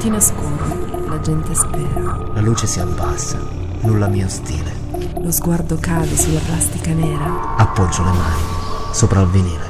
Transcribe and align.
mattine 0.00 0.20
scorrono, 0.20 1.08
la 1.08 1.20
gente 1.20 1.54
spera. 1.54 2.16
La 2.32 2.40
luce 2.40 2.66
si 2.66 2.80
abbassa, 2.80 3.38
nulla 3.80 4.06
mio 4.06 4.28
stile. 4.28 4.72
Lo 5.20 5.30
sguardo 5.30 5.76
cade 5.78 6.16
sulla 6.16 6.40
plastica 6.40 6.90
nera. 6.92 7.56
Appoggio 7.56 8.02
le 8.04 8.12
mani 8.12 8.42
sopra 8.92 9.20
il 9.20 9.28
vinile. 9.28 9.69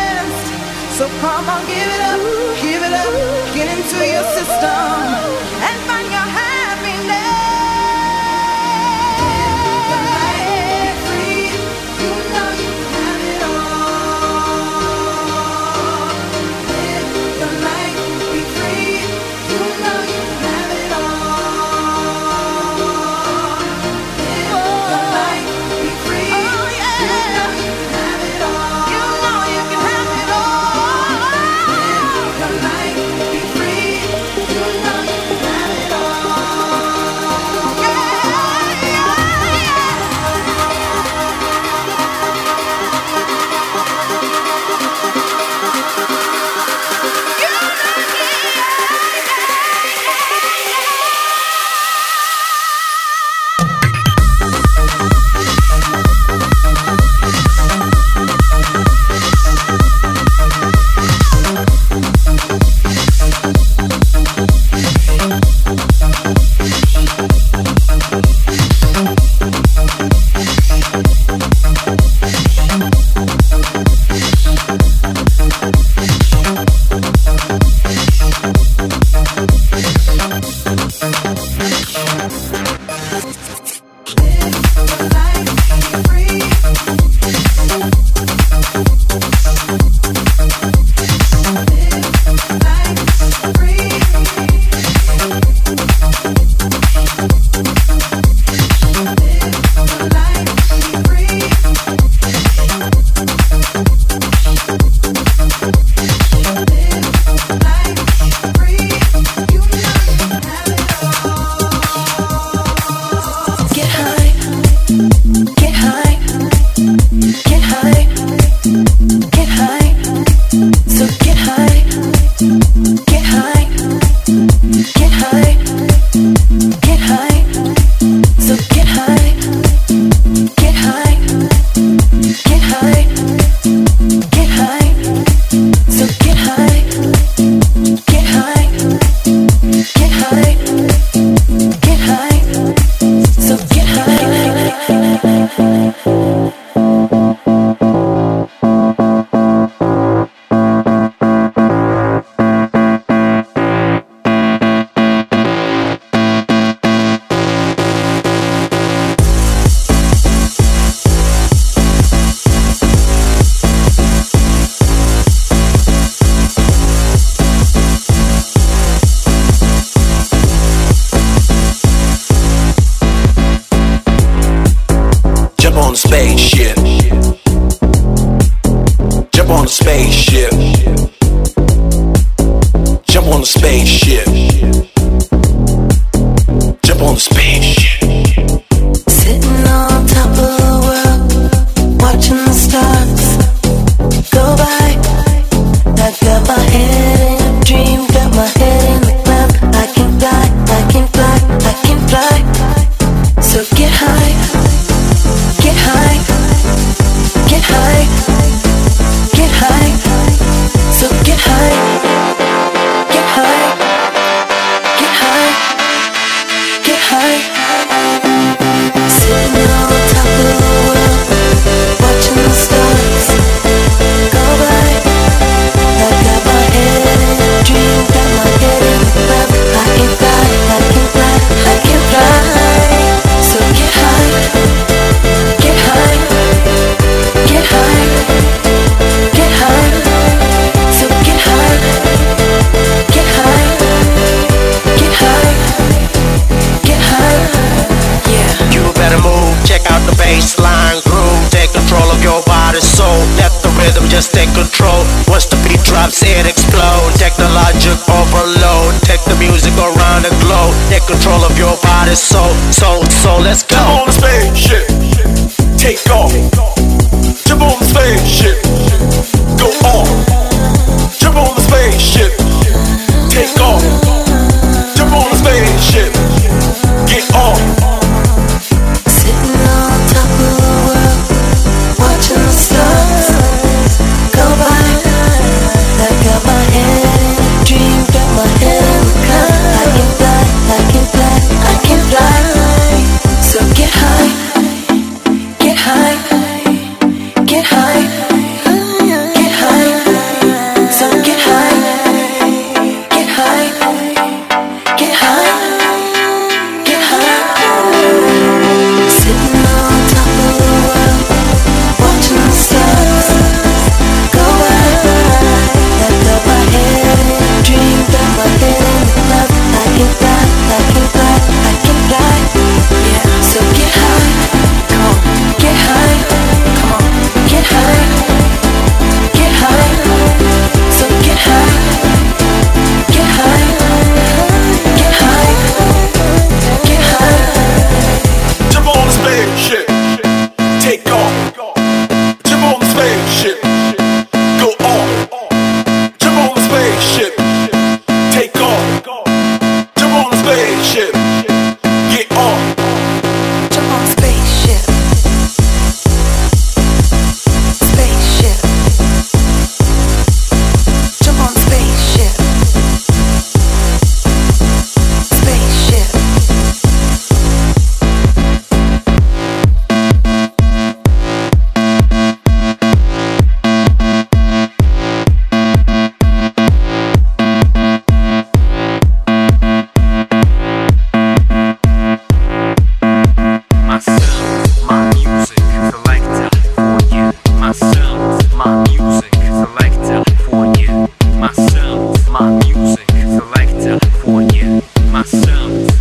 So 1.01 1.09
come 1.19 1.49
on, 1.49 1.65
give 1.65 1.77
it 1.77 2.01
up, 2.01 2.21
give 2.61 2.83
it 2.83 2.93
up, 2.93 3.55
get 3.55 3.75
into 3.75 4.05
your 4.05 4.23
system 4.37 5.60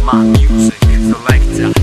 My 0.03 0.25
music 0.25 0.75
selector. 0.83 1.80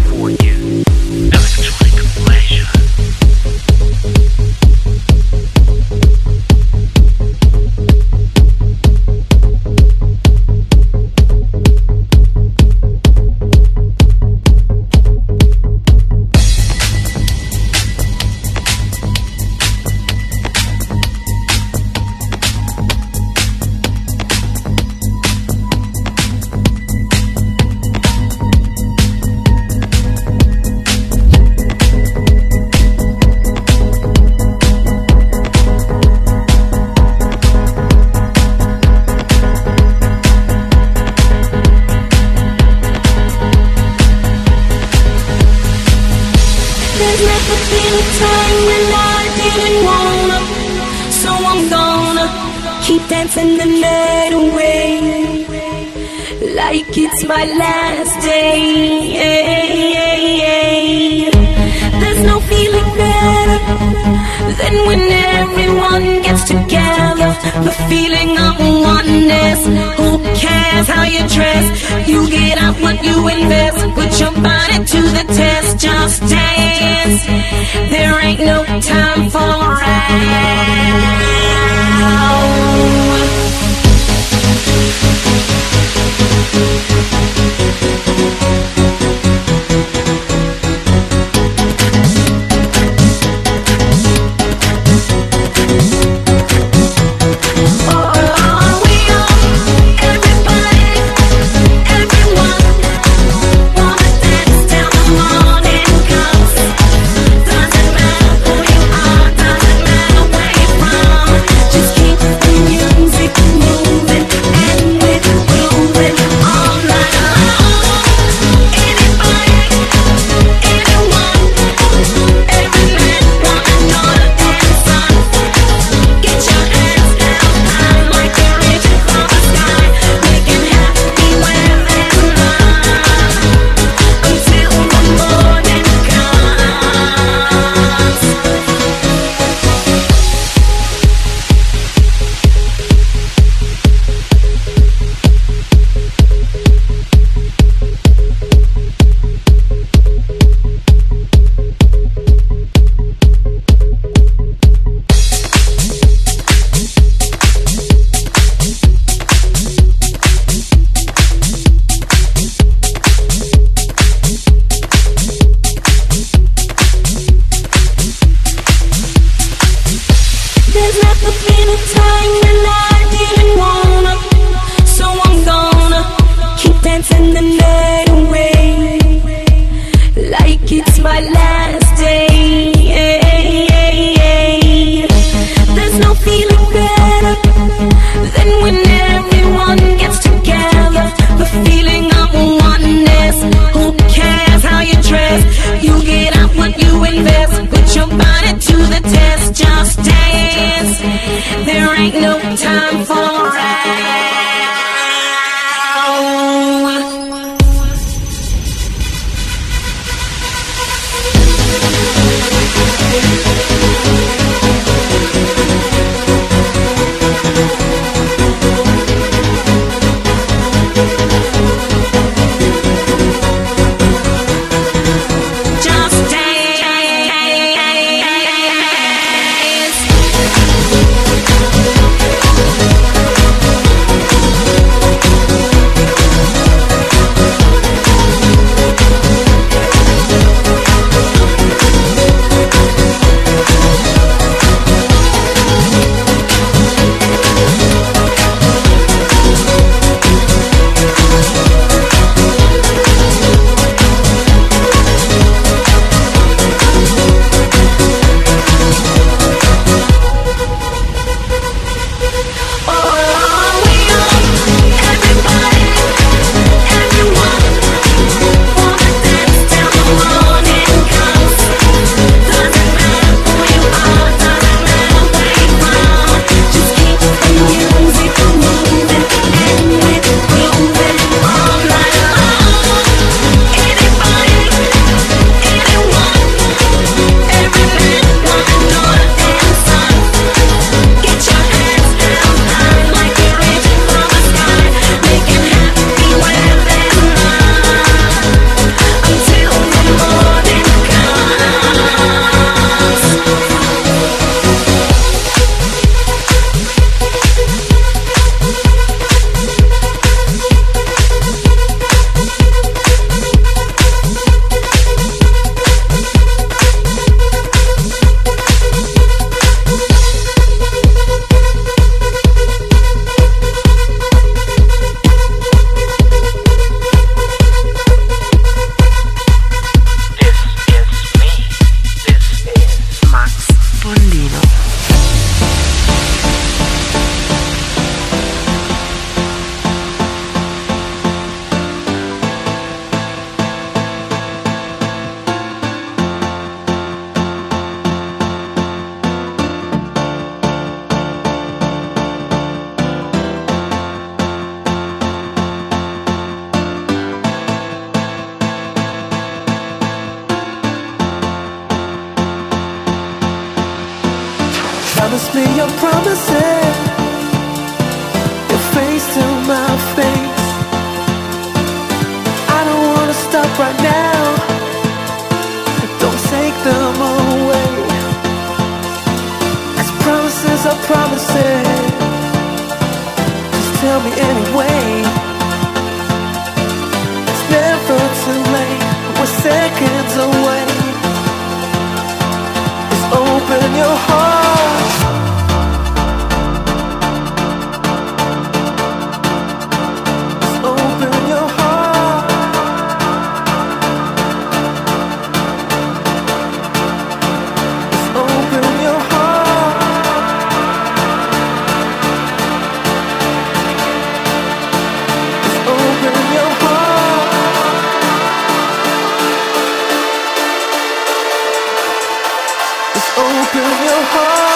hold 424.30 424.67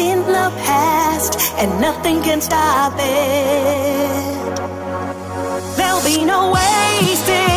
in 0.00 0.18
the 0.20 0.48
past, 0.64 1.38
and 1.58 1.70
nothing 1.80 2.22
can 2.22 2.40
stop 2.40 2.94
it. 2.96 4.56
There'll 5.76 6.04
be 6.04 6.24
no 6.24 6.52
wasting. 6.52 7.49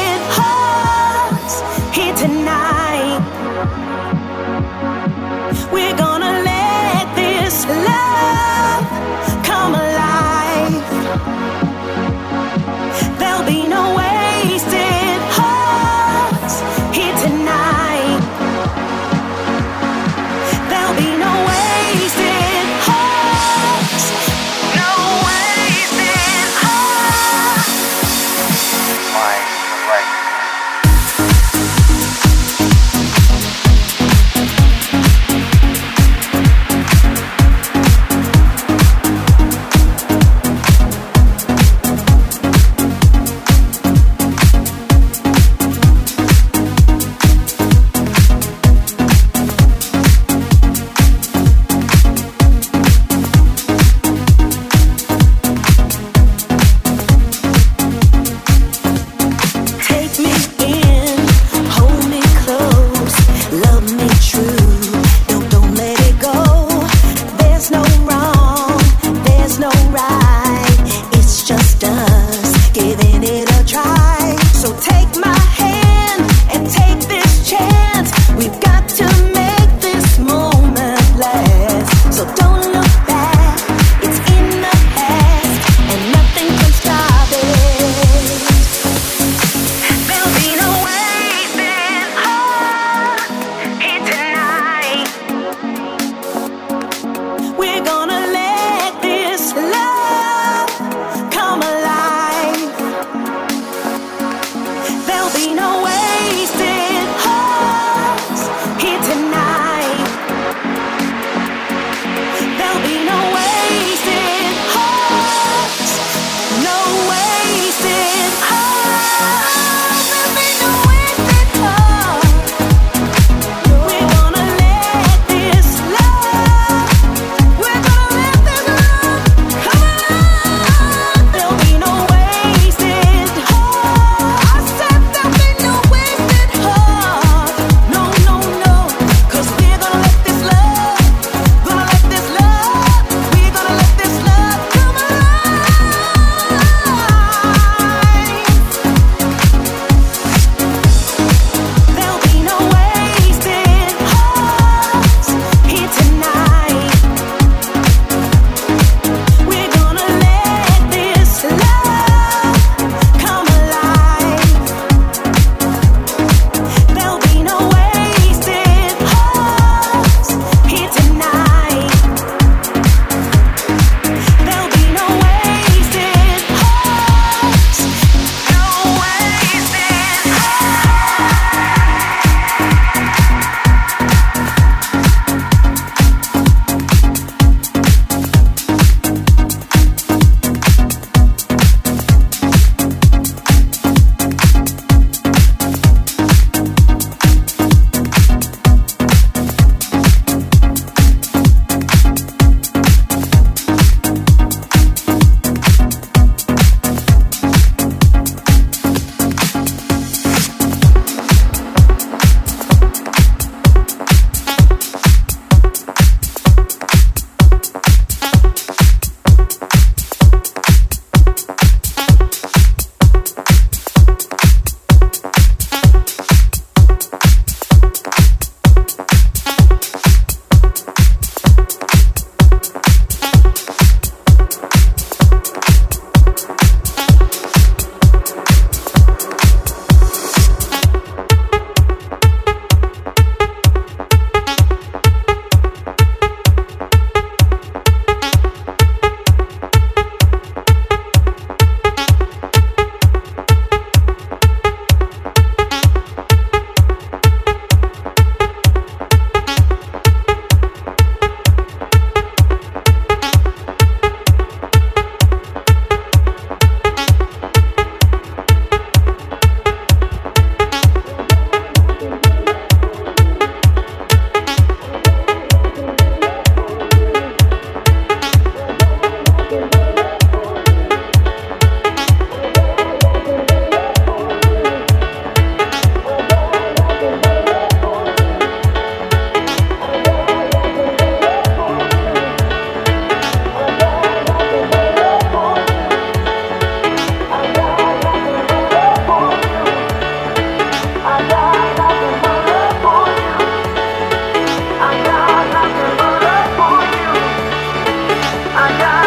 I 308.56 308.78
got 308.78 309.03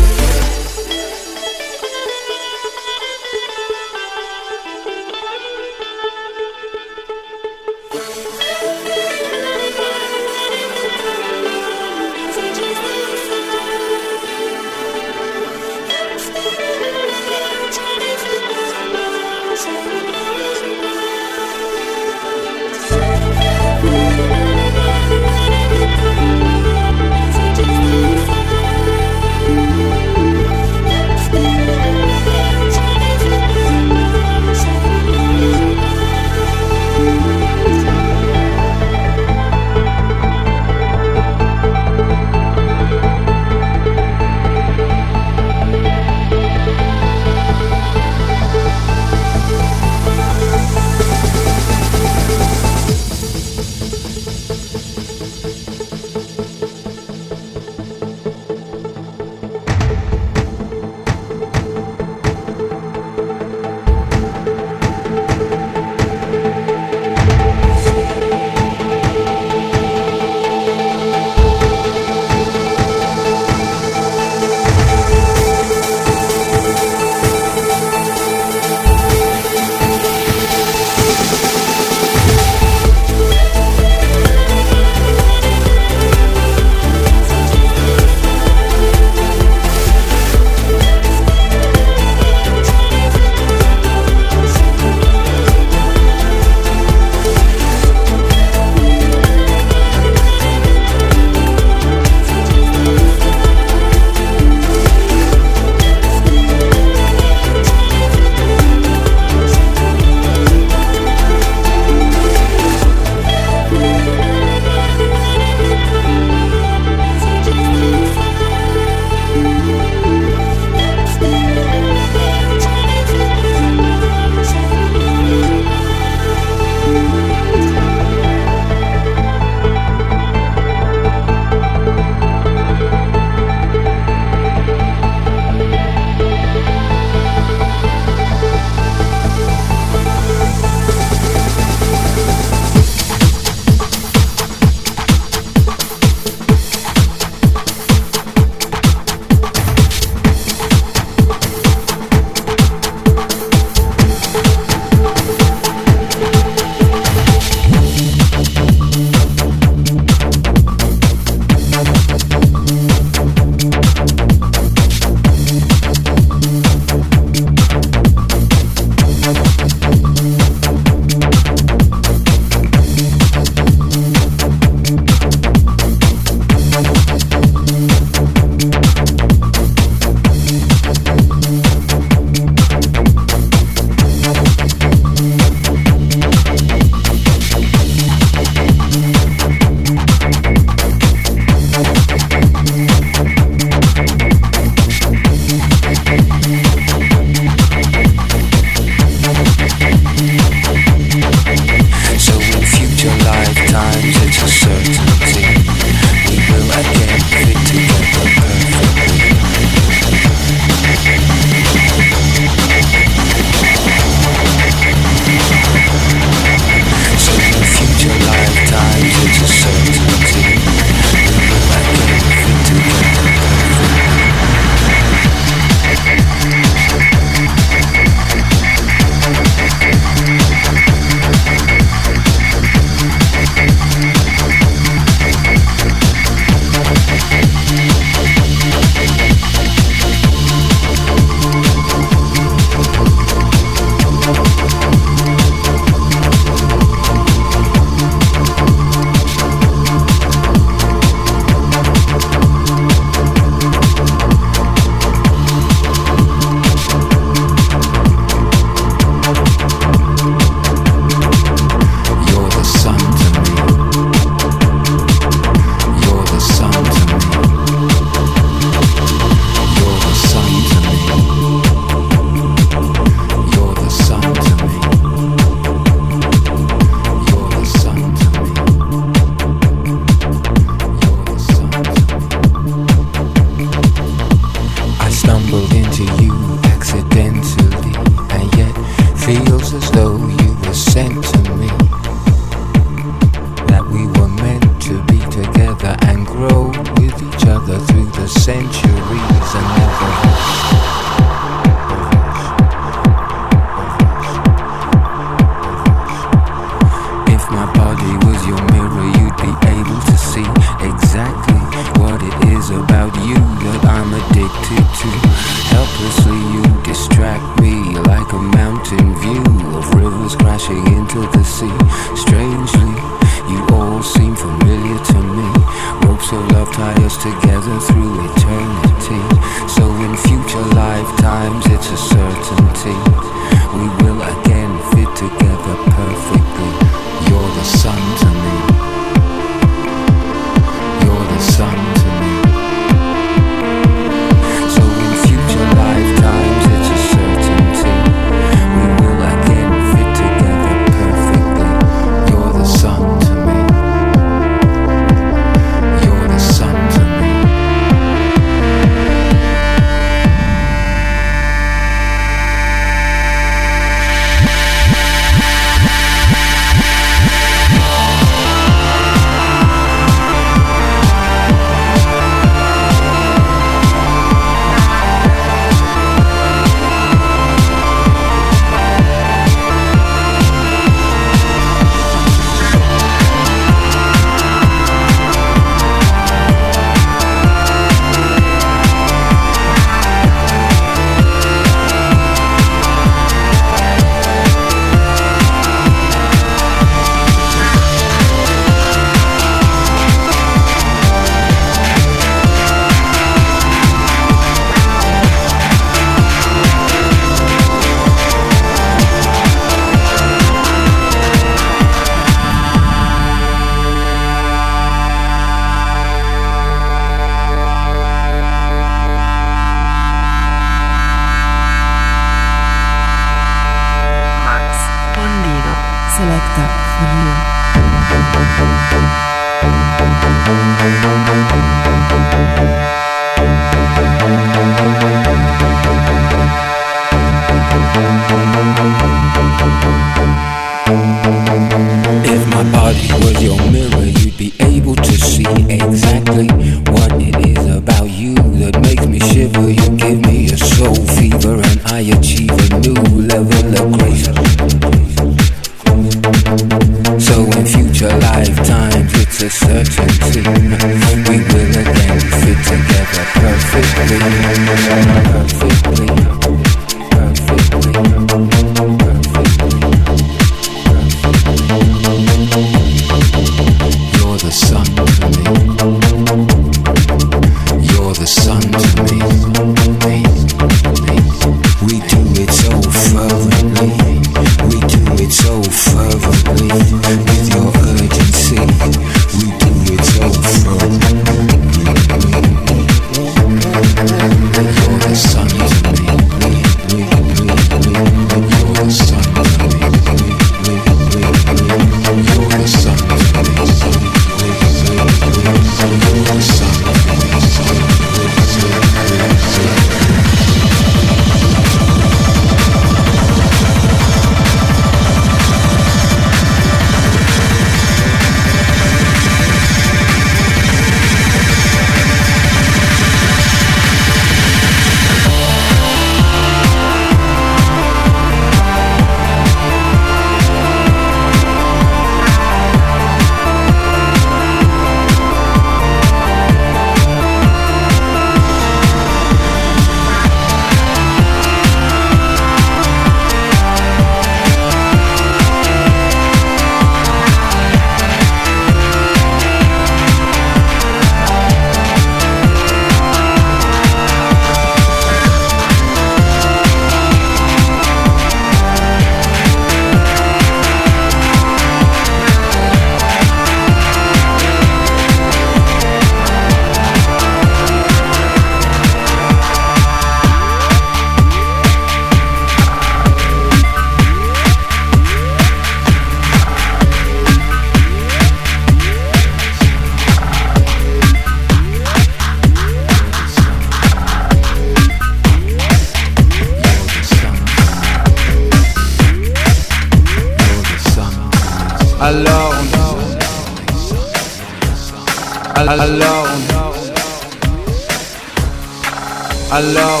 Alors, 599.60 600.00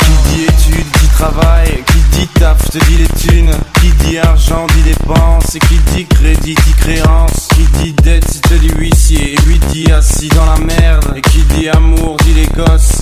qui 0.00 0.34
dit 0.34 0.42
études 0.42 0.86
dit 1.00 1.08
travail, 1.14 1.84
qui 1.86 2.18
dit 2.18 2.26
taf 2.26 2.58
te 2.70 2.78
dit 2.86 2.96
les 2.96 3.06
thunes, 3.20 3.52
qui 3.80 3.92
dit 4.04 4.18
argent 4.18 4.66
dit 4.74 4.82
dépense, 4.82 5.54
et 5.54 5.60
qui 5.60 5.78
dit 5.94 6.06
crédit 6.06 6.56
dit 6.56 6.74
créance, 6.76 7.46
qui 7.54 7.62
dit 7.78 7.92
dette 8.02 8.40
te 8.40 8.54
dit 8.54 8.72
huissier, 8.76 9.34
et 9.34 9.36
lui 9.46 9.60
dit 9.70 9.92
assis 9.92 10.28
dans 10.30 10.44
la 10.44 10.58
merde, 10.58 11.12
et 11.14 11.20
qui 11.20 11.42
dit 11.54 11.68
amour 11.68 12.16
dit 12.24 12.34
les 12.34 12.46
gosses. 12.48 12.99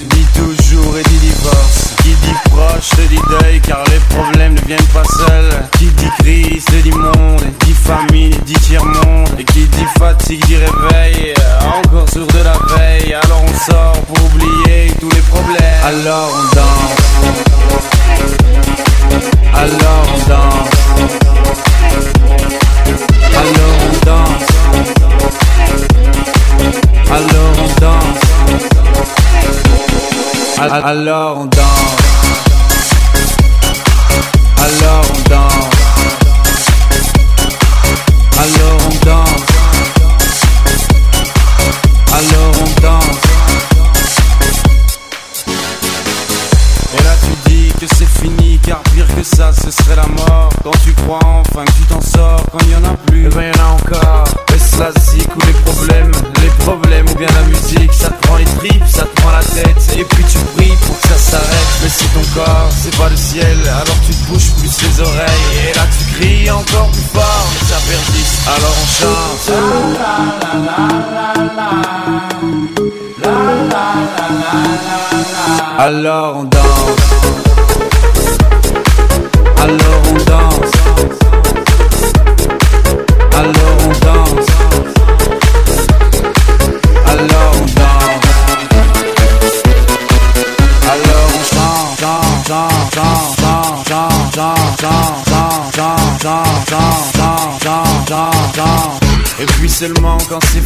Alors 30.70 31.38
on 31.38 31.46
Alors 75.80 76.38
on 76.38 76.42
danse. 76.42 76.64
Alors 79.62 80.02
on 80.08 80.14
danse. 80.24 80.72
Alors 83.32 83.78
on 83.84 83.92
danse. 84.04 84.48
Alors 87.06 87.52
on 87.54 87.66
danse. 87.78 88.26
Alors 90.90 91.28
on 91.32 91.42
chante, 91.44 91.98
chante, 92.48 92.90
chante, 92.94 93.36
chante, 93.86 94.08
chante, 94.08 94.62
chante, 98.04 98.26
chante. 98.56 98.88
Et 99.40 99.46
puis 99.46 99.70
seulement 99.70 100.18
quand 100.28 100.40
c'est 100.52 100.57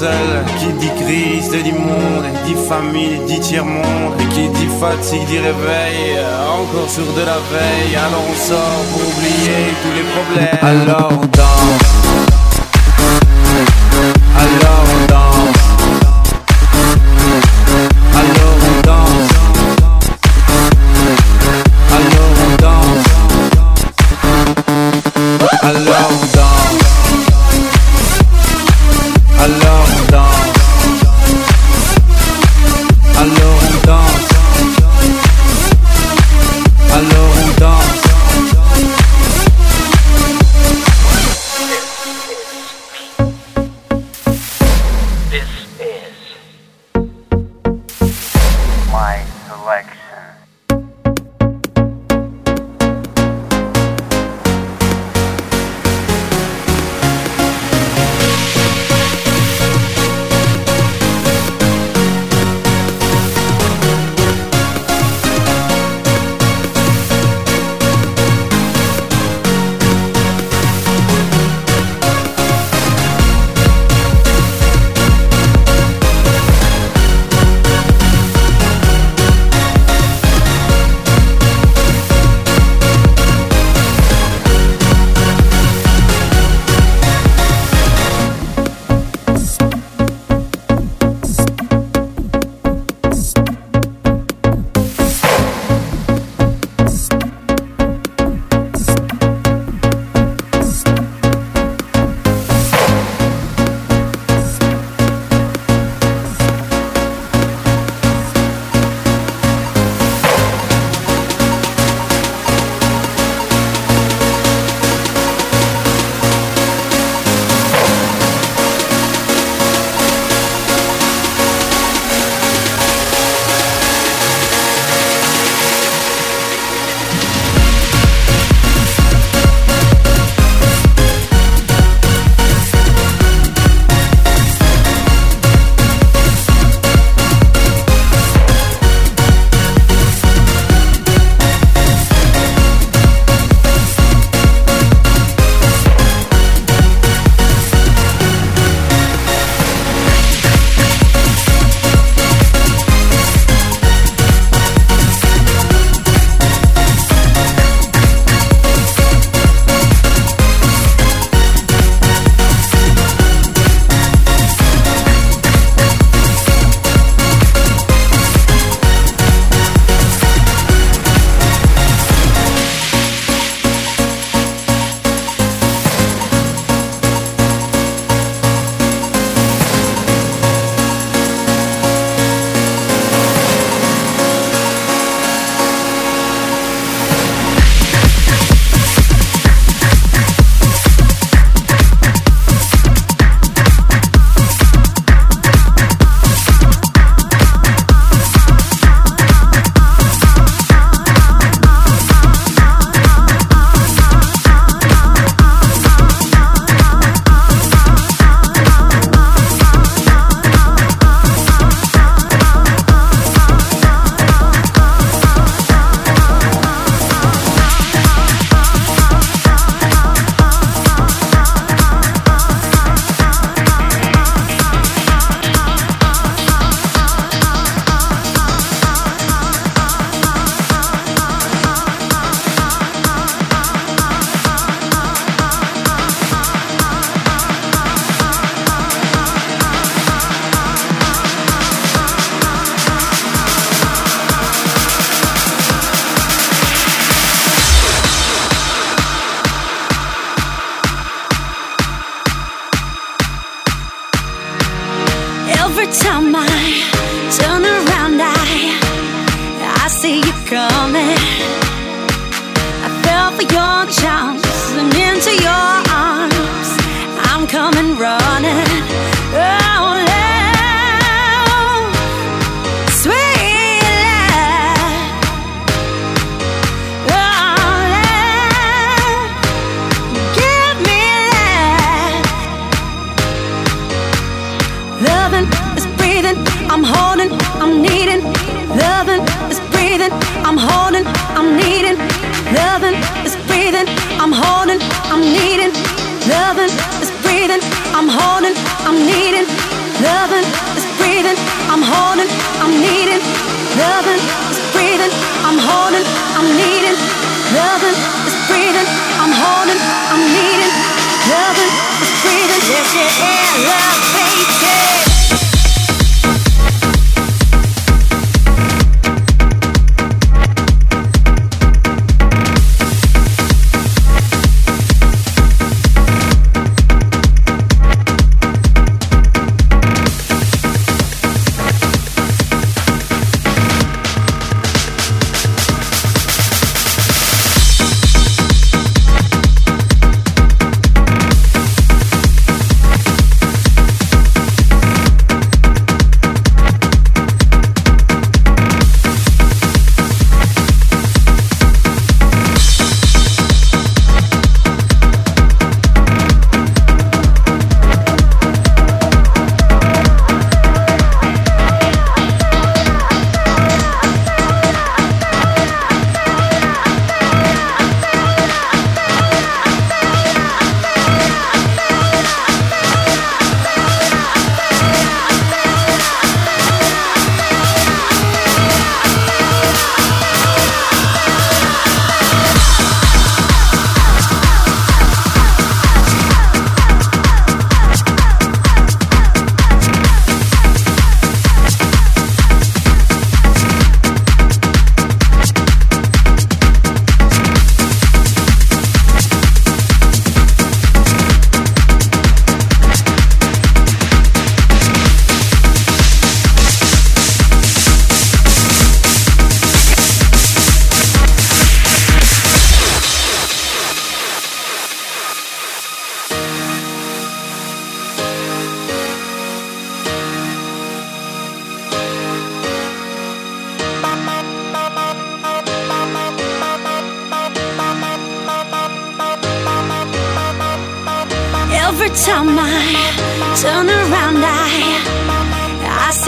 Qui 0.00 0.72
dit 0.78 0.90
crise, 1.04 1.50
dit 1.50 1.72
monde, 1.72 2.24
dit 2.46 2.54
famille, 2.54 3.20
dit 3.26 3.38
tiers-monde 3.38 4.14
Et 4.18 4.24
qui 4.32 4.48
dit 4.48 4.68
fatigue, 4.80 5.26
dit 5.26 5.38
réveil, 5.38 6.16
encore 6.48 6.88
sur 6.88 7.04
de 7.12 7.20
la 7.20 7.36
veille 7.52 7.96
Alors 7.96 8.24
on 8.26 8.34
sort 8.34 8.84
pour 8.92 9.02
oublier 9.02 9.74
tous 9.82 9.92
les 9.94 10.06
problèmes. 10.14 10.58
Alors 10.62 11.12
on 11.12 11.26
danse 11.26 11.89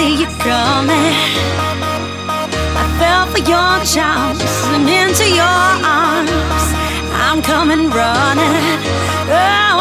see 0.03 0.15
you 0.23 0.31
from 0.43 0.91
it. 0.91 1.17
I 2.83 2.85
fell 2.99 3.27
for 3.33 3.43
your 3.53 3.75
charms 3.95 4.43
and 4.75 4.85
into 5.01 5.27
your 5.41 5.67
arms. 6.01 6.65
I'm 7.27 7.41
coming 7.41 7.89
running. 7.89 8.81
Oh. 9.31 9.72